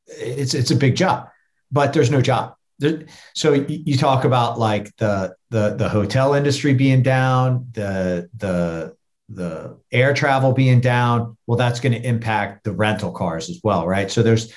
[0.07, 1.29] it's it's a big job,
[1.71, 2.55] but there's no job.
[2.79, 3.03] There,
[3.35, 8.95] so you, you talk about like the the the hotel industry being down, the the
[9.29, 13.87] the air travel being down, well, that's going to impact the rental cars as well,
[13.87, 14.09] right?
[14.09, 14.51] So there's.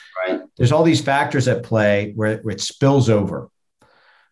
[0.56, 3.48] There's all these factors at play where, where it spills over.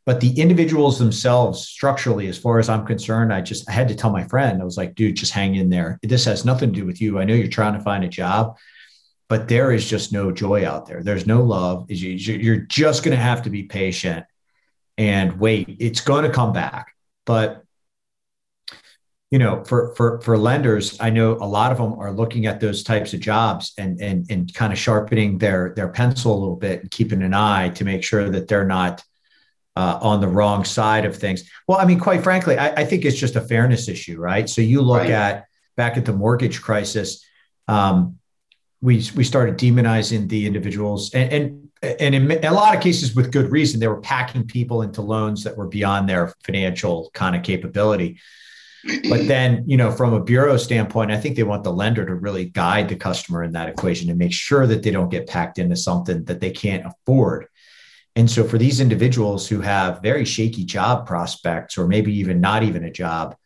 [0.06, 3.94] But the individuals themselves, structurally, as far as I'm concerned, I just I had to
[3.94, 5.98] tell my friend, I was like, dude, just hang in there.
[6.02, 7.18] This has nothing to do with you.
[7.18, 8.58] I know you're trying to find a job,
[9.28, 11.02] but there is just no joy out there.
[11.02, 11.86] There's no love.
[11.88, 14.26] You're just going to have to be patient
[14.98, 15.76] and wait.
[15.80, 16.92] It's going to come back.
[17.24, 17.63] But
[19.34, 22.60] you know, for for for lenders, I know a lot of them are looking at
[22.60, 26.54] those types of jobs and and and kind of sharpening their their pencil a little
[26.54, 29.02] bit and keeping an eye to make sure that they're not
[29.74, 31.50] uh, on the wrong side of things.
[31.66, 34.48] Well, I mean, quite frankly, I, I think it's just a fairness issue, right?
[34.48, 35.10] So you look right.
[35.10, 37.26] at back at the mortgage crisis,
[37.66, 38.20] um,
[38.82, 43.32] we we started demonizing the individuals, and and and in a lot of cases with
[43.32, 47.42] good reason, they were packing people into loans that were beyond their financial kind of
[47.42, 48.20] capability.
[49.08, 52.14] But then, you know, from a bureau standpoint, I think they want the lender to
[52.14, 55.58] really guide the customer in that equation and make sure that they don't get packed
[55.58, 57.46] into something that they can't afford.
[58.16, 62.62] And so for these individuals who have very shaky job prospects or maybe even not
[62.62, 63.36] even a job,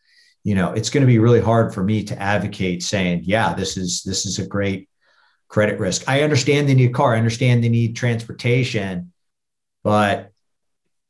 [0.44, 3.76] you know, it's going to be really hard for me to advocate saying, yeah, this
[3.76, 4.88] is this is a great
[5.48, 6.08] credit risk.
[6.08, 9.12] I understand they need a car, I understand they need transportation,
[9.82, 10.32] but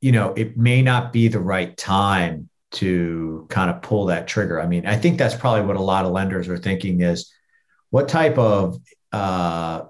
[0.00, 4.60] you know, it may not be the right time to kind of pull that trigger.
[4.60, 7.32] I mean, I think that's probably what a lot of lenders are thinking is
[7.90, 8.78] what type of
[9.12, 9.82] uh,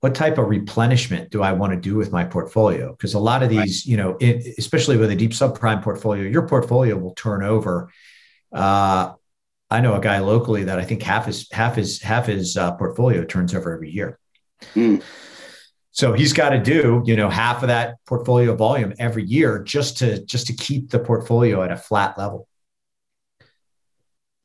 [0.00, 2.92] what type of replenishment do I want to do with my portfolio?
[2.92, 3.86] Because a lot of these, right.
[3.86, 7.90] you know, it, especially with a deep subprime portfolio, your portfolio will turn over.
[8.52, 9.14] Uh,
[9.70, 12.72] I know a guy locally that I think half his half his half his uh,
[12.76, 14.18] portfolio turns over every year.
[14.74, 15.02] Mm.
[15.96, 19.96] So he's got to do, you know, half of that portfolio volume every year just
[19.98, 22.46] to just to keep the portfolio at a flat level.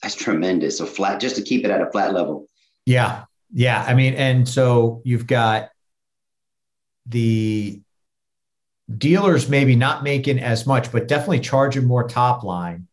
[0.02, 0.78] That's tremendous.
[0.78, 2.48] So flat, just to keep it at a flat level.
[2.86, 3.84] Yeah, yeah.
[3.86, 5.72] I mean, and so you've got
[7.06, 7.82] the
[8.98, 12.88] dealers maybe not making as much, but definitely charging more top line.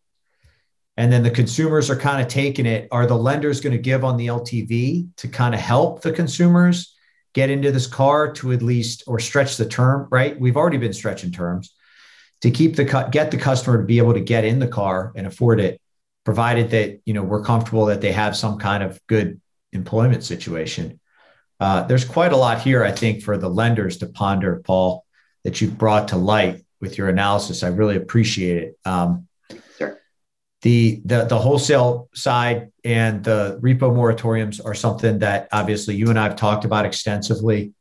[0.97, 2.89] And then the consumers are kind of taking it.
[2.91, 6.97] Are the lenders going to give on the LTV to kind of help the consumers?
[7.39, 10.39] Get into this car to at least or stretch the term, right?
[10.41, 11.73] We've already been stretching terms
[12.41, 15.13] to keep the cut, get the customer to be able to get in the car
[15.15, 15.81] and afford it,
[16.25, 19.41] provided that you know we're comfortable that they have some kind of good
[19.73, 20.99] employment situation.
[21.61, 25.05] Uh, there's quite a lot here, I think, for the lenders to ponder, Paul,
[25.45, 27.63] that you've brought to light with your analysis.
[27.63, 28.79] I really appreciate it.
[28.85, 29.28] Um,
[30.63, 36.19] the, the the wholesale side and the repo moratoriums are something that obviously you and
[36.19, 37.73] I have talked about extensively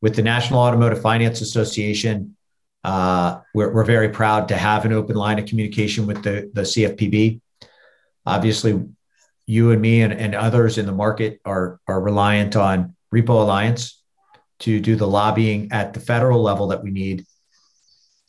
[0.00, 2.36] with the National Automotive Finance Association.
[2.82, 6.62] Uh, we're, we're very proud to have an open line of communication with the, the
[6.62, 7.40] CFPB.
[8.26, 8.82] Obviously,
[9.46, 14.02] you and me and, and others in the market are, are reliant on Repo Alliance
[14.60, 17.24] to do the lobbying at the federal level that we need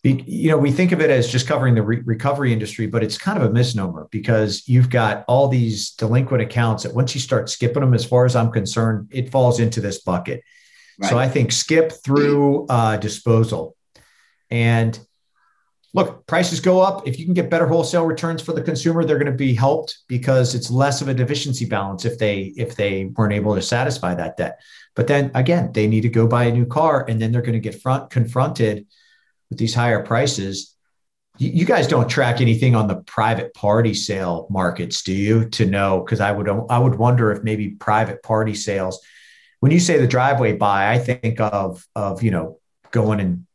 [0.10, 3.18] you know, we think of it as just covering the re- recovery industry, but it's
[3.18, 7.50] kind of a misnomer because you've got all these delinquent accounts that once you start
[7.50, 10.44] skipping them, as far as I'm concerned, it falls into this bucket.
[11.00, 11.10] Right.
[11.10, 13.76] So I think skip through uh, disposal.
[14.52, 15.00] And
[15.96, 17.08] look, prices go up.
[17.08, 20.00] If you can get better wholesale returns for the consumer, they're going to be helped
[20.08, 24.14] because it's less of a deficiency balance if they if they weren't able to satisfy
[24.14, 24.60] that debt.
[24.96, 27.54] But then again, they need to go buy a new car, and then they're going
[27.54, 28.86] to get front confronted
[29.50, 30.76] with these higher prices,
[31.38, 35.50] you, you guys don't track anything on the private party sale markets, do you?
[35.50, 39.04] To know because I would I would wonder if maybe private party sales.
[39.60, 42.60] When you say the driveway buy, I think of of you know
[42.92, 43.46] going and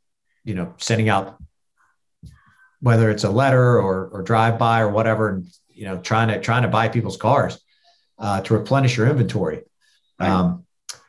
[0.45, 1.41] you know sending out
[2.81, 6.41] whether it's a letter or or drive by or whatever, and you know trying to
[6.41, 7.61] trying to buy people's cars
[8.19, 9.63] uh, to replenish your inventory.
[10.19, 10.67] Um,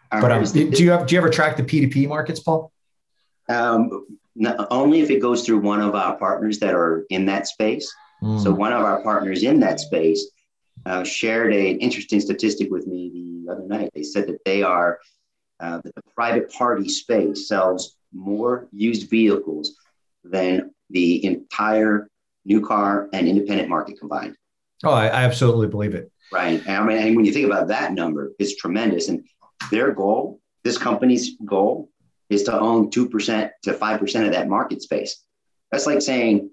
[0.10, 2.72] but um, do you have do you ever track the P two P markets, Paul?
[3.50, 7.48] Um, not, only if it goes through one of our partners that are in that
[7.48, 7.92] space.
[8.24, 8.42] Mm.
[8.42, 10.30] So one of our partners in that space
[10.86, 13.92] uh, shared an interesting statistic with me the other night.
[13.94, 15.00] They said that they are
[15.60, 19.76] uh, that the private party space sells more used vehicles
[20.24, 22.08] than the entire
[22.46, 24.36] new car and independent market combined.
[24.84, 26.12] Oh, I, I absolutely believe it.
[26.32, 26.62] Right.
[26.66, 29.08] And I mean, and when you think about that number, it's tremendous.
[29.10, 29.24] And
[29.70, 31.90] their goal this company's goal
[32.32, 35.22] is to own 2% to 5% of that market space.
[35.72, 36.50] That's like saying,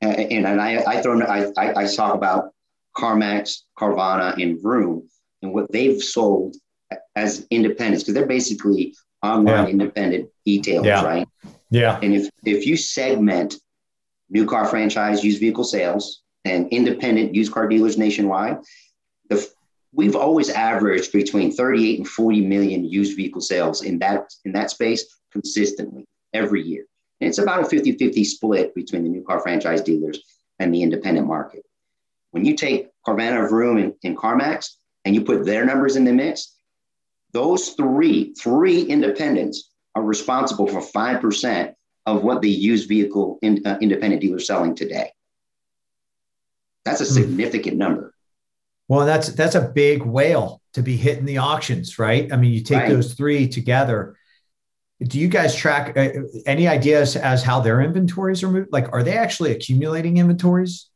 [0.00, 2.50] and, and I, I throw, I, I talk about
[2.96, 5.08] CarMax, Carvana, and Vroom
[5.42, 6.56] and what they've sold
[7.14, 9.66] as independents because they're basically online yeah.
[9.66, 11.02] independent e-tailers, yeah.
[11.02, 11.28] right?
[11.70, 11.98] Yeah.
[12.02, 13.56] And if if you segment
[14.30, 18.58] new car franchise used vehicle sales and independent used car dealers nationwide,
[19.28, 19.48] the
[19.96, 24.70] we've always averaged between 38 and 40 million used vehicle sales in that in that
[24.70, 26.84] space consistently every year.
[27.20, 30.20] And it's about a 50-50 split between the new car franchise dealers
[30.58, 31.62] and the independent market.
[32.30, 34.68] When you take Carvana, Vroom, and, and CarMax,
[35.06, 36.54] and you put their numbers in the mix,
[37.32, 43.78] those three, three independents are responsible for 5% of what the used vehicle in, uh,
[43.80, 45.10] independent dealers are selling today.
[46.84, 47.12] That's a hmm.
[47.12, 48.12] significant number.
[48.88, 52.32] Well, that's that's a big whale to be hitting the auctions, right?
[52.32, 52.88] I mean, you take right.
[52.88, 54.16] those three together.
[55.02, 58.68] Do you guys track uh, any ideas as how their inventories are moved?
[58.72, 60.88] Like, are they actually accumulating inventories?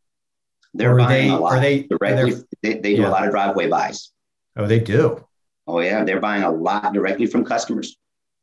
[0.72, 1.52] They're buying they, a lot.
[1.52, 2.34] Are they directly?
[2.62, 3.08] They, they, do yeah.
[3.08, 4.10] a lot of driveway buys.
[4.56, 5.24] Oh, they do.
[5.66, 7.96] Oh yeah, they're buying a lot directly from customers.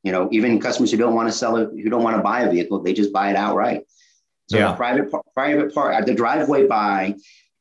[0.03, 2.41] You know, even customers who don't want to sell it, who don't want to buy
[2.41, 3.83] a vehicle, they just buy it outright.
[4.49, 4.73] So yeah.
[4.75, 7.15] private private part, the driveway buy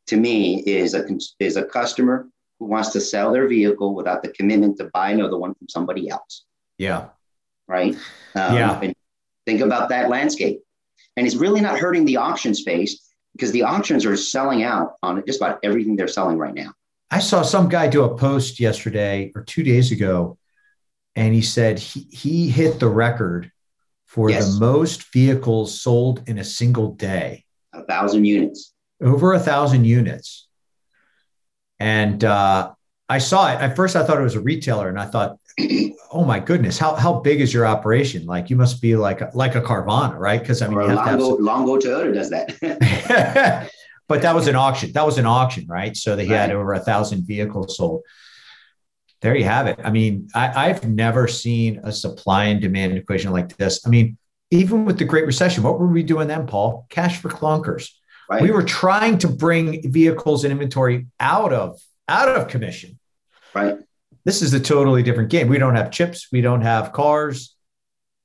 [0.06, 1.06] to me is a
[1.38, 5.36] is a customer who wants to sell their vehicle without the commitment to buy another
[5.36, 6.44] one from somebody else.
[6.78, 7.08] Yeah.
[7.68, 7.94] Right.
[8.34, 8.80] Um, yeah.
[8.80, 8.94] And
[9.44, 10.60] think about that landscape,
[11.16, 15.22] and it's really not hurting the auction space because the auctions are selling out on
[15.26, 16.72] just about everything they're selling right now.
[17.10, 20.38] I saw some guy do a post yesterday or two days ago,
[21.14, 23.52] and he said he, he hit the record
[24.06, 24.54] for yes.
[24.54, 27.44] the most vehicles sold in a single day.
[27.74, 30.46] A thousand units over a thousand units.
[31.78, 32.72] And uh,
[33.08, 33.60] I saw it.
[33.60, 35.38] At first, I thought it was a retailer, and I thought,
[36.12, 38.26] "Oh my goodness, how how big is your operation?
[38.26, 40.40] Like you must be like a, like a Carvana, right?
[40.40, 41.44] Because I mean, or you have Longo, to some...
[41.44, 43.70] Longo Toyota does that.
[44.08, 44.92] but that was an auction.
[44.92, 45.96] That was an auction, right?
[45.96, 46.36] So they right.
[46.36, 48.02] had over a thousand vehicles sold.
[49.22, 49.78] There you have it.
[49.82, 53.86] I mean, I, I've never seen a supply and demand equation like this.
[53.86, 54.18] I mean,
[54.50, 56.86] even with the Great Recession, what were we doing then, Paul?
[56.90, 57.90] Cash for clunkers.
[58.28, 58.42] Right.
[58.42, 62.98] We were trying to bring vehicles and inventory out of out of commission.
[63.54, 63.78] Right.
[64.24, 65.48] This is a totally different game.
[65.48, 66.28] We don't have chips.
[66.32, 67.54] We don't have cars.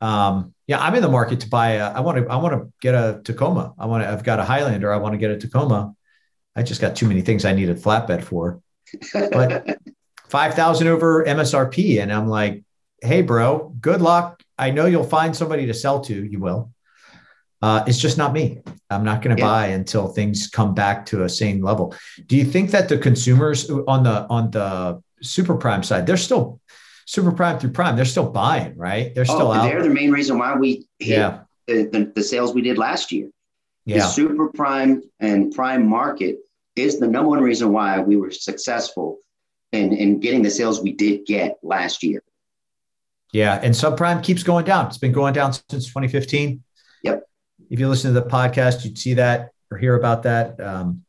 [0.02, 1.74] Um, yeah, I'm in the market to buy.
[1.74, 2.28] A, I want to.
[2.28, 3.74] I want to get a Tacoma.
[3.78, 4.10] I want to.
[4.10, 4.92] I've got a Highlander.
[4.92, 5.94] I want to get a Tacoma.
[6.56, 8.62] I just got too many things I need a flatbed for.
[9.14, 9.78] But
[10.30, 12.64] five thousand over MSRP, and I'm like,
[13.02, 14.42] hey, bro, good luck.
[14.58, 16.26] I know you'll find somebody to sell to.
[16.26, 16.72] You will.
[17.62, 18.60] Uh, it's just not me.
[18.90, 19.48] I'm not going to yeah.
[19.48, 21.94] buy until things come back to a sane level.
[22.26, 26.60] Do you think that the consumers on the on the super prime side, they're still
[27.06, 29.14] super prime through prime, they're still buying, right?
[29.14, 29.64] They're still oh, out.
[29.64, 33.30] They're the main reason why we yeah the, the, the sales we did last year.
[33.86, 33.98] Yeah.
[33.98, 36.38] The super prime and prime market
[36.76, 39.18] is the number one reason why we were successful
[39.72, 42.24] in, in getting the sales we did get last year.
[43.34, 43.60] Yeah.
[43.62, 44.88] And subprime keeps going down.
[44.88, 46.64] It's been going down since 2015.
[47.72, 50.60] If you listen to the podcast, you'd see that or hear about that.
[50.60, 51.06] Um,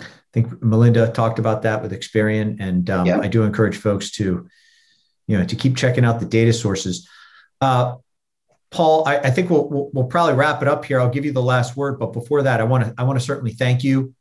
[0.00, 3.18] I think Melinda talked about that with Experian, and um, yeah.
[3.18, 4.48] I do encourage folks to,
[5.26, 7.08] you know, to keep checking out the data sources.
[7.60, 7.96] Uh,
[8.70, 11.00] Paul, I, I think we'll, we'll, we'll probably wrap it up here.
[11.00, 13.24] I'll give you the last word, but before that, I want to I want to
[13.24, 14.14] certainly thank you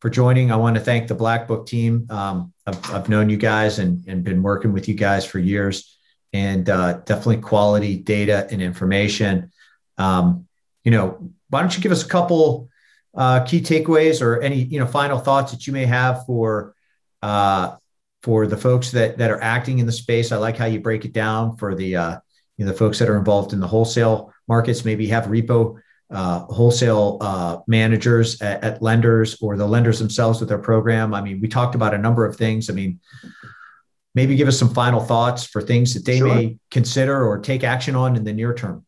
[0.00, 0.50] for joining.
[0.50, 2.08] I want to thank the Black Book team.
[2.10, 5.96] Um, I've, I've known you guys and, and been working with you guys for years,
[6.32, 9.52] and uh, definitely quality data and information.
[9.96, 10.48] Um,
[10.84, 12.68] you know, why don't you give us a couple
[13.14, 16.74] uh, key takeaways or any you know final thoughts that you may have for
[17.22, 17.76] uh,
[18.22, 20.32] for the folks that that are acting in the space?
[20.32, 22.16] I like how you break it down for the uh,
[22.56, 24.84] you know the folks that are involved in the wholesale markets.
[24.84, 25.78] Maybe have repo
[26.10, 31.12] uh, wholesale uh, managers at, at, lenders or the lenders themselves with their program.
[31.12, 32.70] I mean, we talked about a number of things.
[32.70, 33.00] I mean,
[34.14, 36.32] maybe give us some final thoughts for things that they sure.
[36.32, 38.85] may consider or take action on in the near term.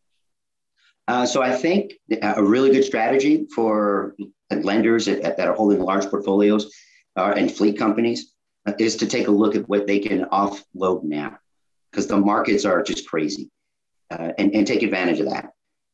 [1.09, 4.15] Uh, so I think a really good strategy for
[4.51, 6.71] lenders that, are holding large portfolios
[7.17, 8.35] uh, and fleet companies
[8.67, 11.39] uh, is to take a look at what they can offload now
[11.91, 13.51] because the markets are just crazy
[14.11, 15.53] uh, and, and take advantage of that.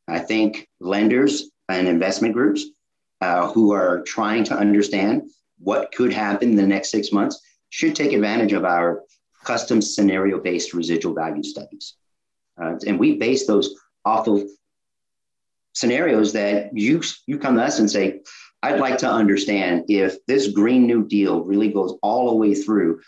[0.09, 2.65] I think lenders and investment groups
[3.21, 7.41] uh, who are trying to understand what could happen in the next six months
[7.71, 9.05] should take advantage of our
[9.45, 11.95] custom scenario based residual value studies.
[12.57, 14.43] And we base those off of
[15.75, 18.21] scenarios that you you come to us and say,
[18.63, 23.01] I'd like to understand if this Green New Deal really goes all the way through,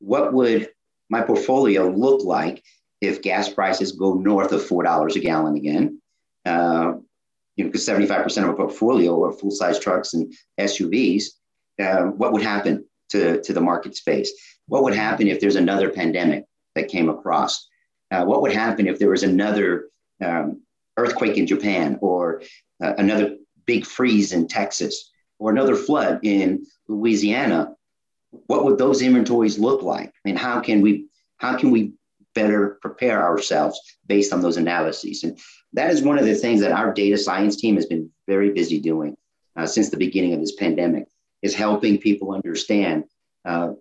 [0.00, 0.68] what would
[1.08, 2.62] my portfolio look like
[3.00, 6.00] if gas prices go north of $4 a gallon again.
[6.44, 6.94] Uh,
[7.56, 11.24] you know, because 75% of our portfolio are full size trucks and SUVs.
[11.80, 14.32] Uh, what would happen to, to the market space?
[14.66, 16.44] What would happen if there's another pandemic
[16.74, 17.66] that came across?
[18.10, 19.88] Uh, what would happen if there was another
[20.24, 20.62] um,
[20.98, 22.42] earthquake in Japan or
[22.82, 23.36] uh, another
[23.66, 27.74] big freeze in Texas or another flood in Louisiana?
[28.46, 30.12] What would those inventories look like?
[30.24, 31.06] And how can we
[31.38, 31.92] how can we
[32.34, 35.24] better prepare ourselves based on those analyses?
[35.24, 35.38] And
[35.72, 38.80] that is one of the things that our data science team has been very busy
[38.80, 39.16] doing
[39.56, 41.06] uh, since the beginning of this pandemic
[41.42, 43.04] is helping people understand
[43.44, 43.72] uh,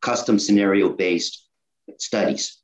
[0.00, 1.46] custom scenario based
[1.98, 2.58] studies.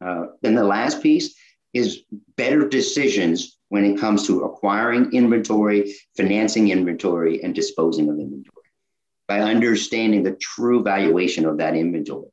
[0.00, 1.34] Uh, then the last piece
[1.76, 2.02] is
[2.36, 8.52] better decisions when it comes to acquiring inventory, financing inventory, and disposing of inventory.
[9.28, 12.28] By understanding the true valuation of that inventory,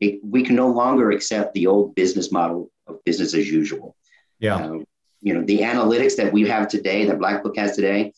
[0.00, 3.96] it, we can no longer accept the old business model of business as usual.
[4.38, 4.56] Yeah.
[4.56, 4.78] Uh,
[5.20, 8.12] you know, the analytics that we have today, that Black Book has today,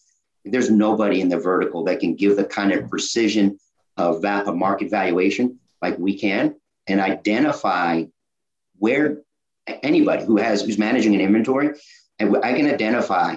[0.44, 3.58] there's nobody in the vertical that can give the kind of precision
[3.96, 6.56] of, va- of market valuation like we can
[6.86, 8.04] and identify
[8.78, 9.22] where
[9.82, 11.70] anybody who has who's managing an inventory
[12.18, 13.36] and I can identify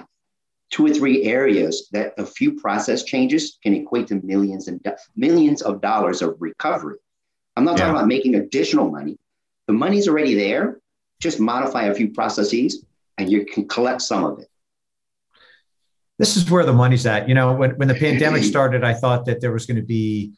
[0.70, 4.92] two or three areas that a few process changes can equate to millions and do-
[5.16, 6.96] millions of dollars of recovery.
[7.56, 7.84] I'm not yeah.
[7.84, 9.18] talking about making additional money.
[9.66, 10.80] The money's already there.
[11.20, 12.84] Just modify a few processes
[13.18, 14.48] and you can collect some of it
[16.18, 17.28] this is where the money's at.
[17.28, 20.34] You know, when, when the pandemic started, I thought that there was going to be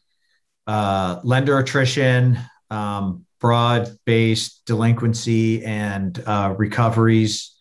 [0.66, 2.38] uh, lender attrition,
[2.70, 7.54] um, broad based delinquency, and uh, recoveries,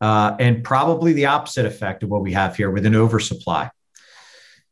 [0.00, 3.70] uh, and probably the opposite effect of what we have here with an oversupply.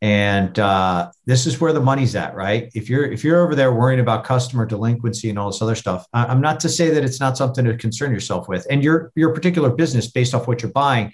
[0.02, 2.70] And uh, this is where the money's at, right?
[2.74, 6.06] If you're if you're over there worrying about customer delinquency and all this other stuff,
[6.14, 8.66] I'm not to say that it's not something to concern yourself with.
[8.70, 11.12] And your your particular business, based off what you're buying,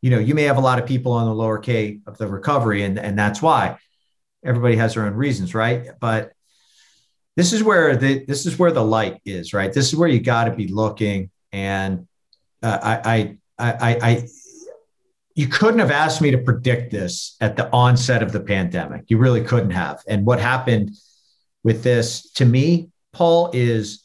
[0.00, 2.26] you know, you may have a lot of people on the lower K of the
[2.26, 3.78] recovery, and, and that's why
[4.44, 5.90] everybody has their own reasons, right?
[6.00, 6.32] But
[7.36, 9.72] this is where the this is where the light is, right?
[9.72, 11.30] This is where you got to be looking.
[11.52, 12.06] And
[12.62, 14.28] uh, I, I, I, I,
[15.34, 19.04] you couldn't have asked me to predict this at the onset of the pandemic.
[19.08, 20.02] You really couldn't have.
[20.06, 20.90] And what happened
[21.64, 24.04] with this, to me, Paul, is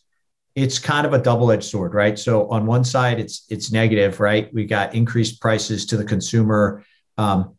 [0.55, 2.17] it's kind of a double-edged sword, right?
[2.17, 4.51] So on one side, it's it's negative, right?
[4.53, 6.83] We got increased prices to the consumer.
[7.17, 7.56] Um,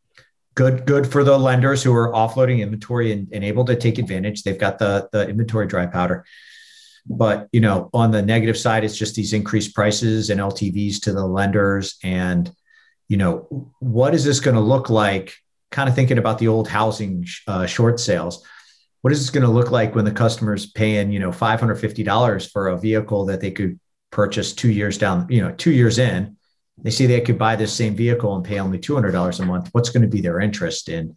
[0.58, 4.42] good, good for the lenders who are offloading inventory and, and able to take advantage.
[4.42, 6.24] They've got the the inventory dry powder.
[7.06, 11.12] But you know, on the negative side, it's just these increased prices and LTVs to
[11.12, 11.96] the lenders.
[12.02, 12.50] And
[13.06, 15.36] you know, what is this going to look like?
[15.70, 18.44] Kind of thinking about the old housing uh, short sales
[19.02, 22.66] what is this going to look like when the customer's paying you know $550 for
[22.66, 23.78] a vehicle that they could
[24.10, 26.36] purchase two years down you know two years in
[26.82, 29.68] they see they could buy this same vehicle and pay only $200 a month.
[29.72, 31.16] What's going to be their interest in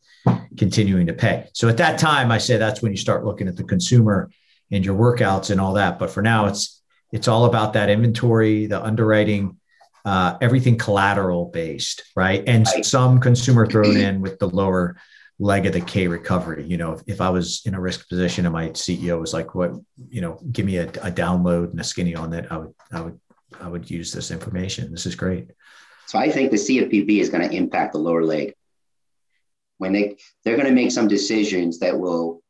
[0.58, 1.50] continuing to pay?
[1.54, 4.32] So at that time i say that's when you start looking at the consumer
[4.72, 6.00] and your workouts and all that.
[6.00, 6.82] But for now it's
[7.12, 9.58] it's all about that inventory the underwriting
[10.04, 12.44] uh, everything collateral based right?
[12.48, 14.98] And some consumer thrown in with the lower
[15.42, 16.64] leg of the K recovery.
[16.64, 19.54] You know, if, if, I was in a risk position and my CEO was like,
[19.56, 19.74] "What,
[20.10, 23.02] you know, give me a, a download and a skinny on that," I would, I
[23.02, 23.20] would,
[23.60, 24.92] I would use this information.
[24.92, 25.50] This is great.
[26.08, 28.54] So I think the CFPB is going to impact the lower leg
[29.78, 32.42] when they they're going to make some decisions that will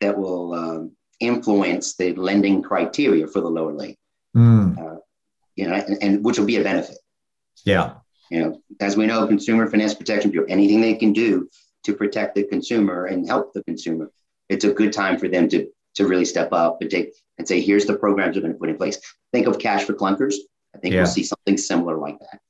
[0.00, 3.96] that will um, influence the lending criteria for the lower leg.
[4.36, 4.78] Mm.
[4.78, 4.98] Uh,
[5.54, 6.98] you know, and, and which will be a benefit.
[7.64, 7.94] Yeah.
[8.30, 11.48] You know, as we know, Consumer Finance Protection Bureau, anything they can do
[11.84, 14.10] to protect the consumer and help the consumer,
[14.48, 17.60] it's a good time for them to to really step up and take and say,
[17.60, 18.98] here's the programs we're going to put in place.
[19.34, 20.36] Think of cash for clunkers.
[20.76, 21.00] I think yeah.
[21.00, 22.40] we'll see something similar like that.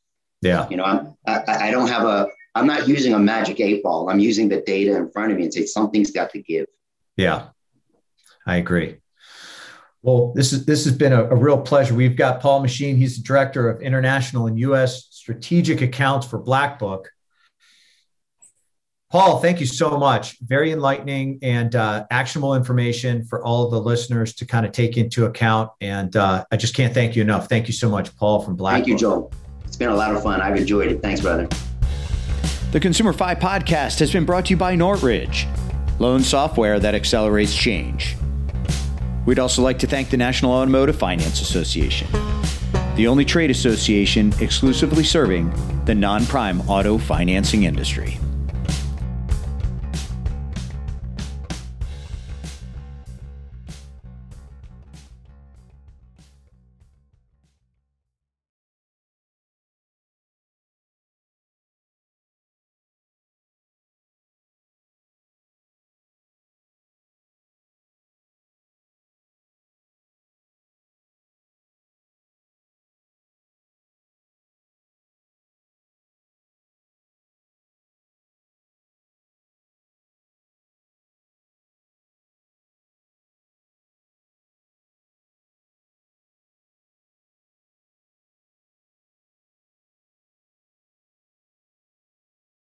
[0.43, 0.69] Yeah.
[0.69, 4.11] You know, I'm, I, I don't have a, I'm not using a magic eight ball.
[4.11, 6.67] I'm using the data in front of me and say something's got to give.
[7.17, 7.47] Yeah,
[8.47, 8.99] I agree.
[10.03, 11.95] Well, this is this has been a, a, real pleasure.
[11.95, 12.99] We've got Paul Machin.
[12.99, 15.07] He's the director of international and U.S.
[15.11, 17.11] strategic accounts for Black Book.
[19.11, 20.37] Paul, thank you so much.
[20.41, 24.97] Very enlightening and uh, actionable information for all of the listeners to kind of take
[24.97, 25.71] into account.
[25.81, 27.49] And uh, I just can't thank you enough.
[27.49, 28.75] Thank you so much, Paul from Black.
[28.75, 29.33] Thank you, Joel.
[29.65, 30.41] It's been a lot of fun.
[30.41, 31.01] I've enjoyed it.
[31.01, 31.47] Thanks, brother.
[32.73, 35.47] The ConsumerFi podcast has been brought to you by Nortridge,
[36.01, 38.17] loan software that accelerates change.
[39.27, 42.09] We'd also like to thank the National Automotive Finance Association,
[42.97, 45.53] the only trade association exclusively serving
[45.85, 48.19] the non prime auto financing industry.